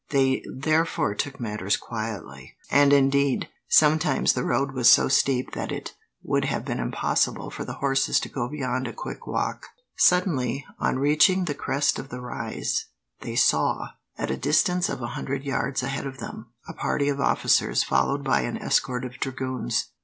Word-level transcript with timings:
They 0.09 0.43
therefore 0.51 1.13
took 1.13 1.39
matters 1.39 1.77
quietly, 1.77 2.57
and 2.71 2.91
indeed, 2.91 3.49
sometimes 3.69 4.33
the 4.33 4.43
road 4.43 4.71
was 4.71 4.89
so 4.89 5.07
steep 5.07 5.51
that 5.53 5.71
it 5.71 5.93
would 6.23 6.45
have 6.45 6.65
been 6.65 6.79
impossible 6.79 7.51
for 7.51 7.65
the 7.65 7.73
horses 7.75 8.19
to 8.21 8.27
go 8.27 8.49
beyond 8.49 8.87
a 8.87 8.93
quick 8.93 9.27
walk. 9.27 9.67
Suddenly, 9.95 10.65
on 10.79 10.97
reaching 10.97 11.45
the 11.45 11.53
crest 11.53 11.99
of 11.99 12.09
the 12.09 12.19
rise, 12.19 12.87
they 13.19 13.35
saw, 13.35 13.89
at 14.17 14.31
a 14.31 14.37
distance 14.37 14.89
of 14.89 15.03
a 15.03 15.07
hundred 15.13 15.43
yards 15.43 15.83
ahead 15.83 16.07
of 16.07 16.17
them, 16.17 16.47
a 16.67 16.73
party 16.73 17.07
of 17.07 17.19
officers, 17.21 17.83
followed 17.83 18.23
by 18.23 18.41
an 18.41 18.57
escort 18.57 19.05
of 19.05 19.19
dragoons. 19.19 19.89